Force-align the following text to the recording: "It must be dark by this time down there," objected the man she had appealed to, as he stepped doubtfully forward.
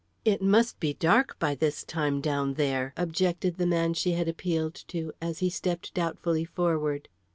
"It 0.25 0.41
must 0.41 0.79
be 0.79 0.95
dark 0.95 1.37
by 1.37 1.53
this 1.53 1.83
time 1.83 2.21
down 2.21 2.55
there," 2.55 2.91
objected 2.97 3.59
the 3.59 3.67
man 3.67 3.93
she 3.93 4.13
had 4.13 4.27
appealed 4.27 4.73
to, 4.87 5.13
as 5.21 5.41
he 5.45 5.49
stepped 5.51 5.93
doubtfully 5.93 6.43
forward. 6.43 7.07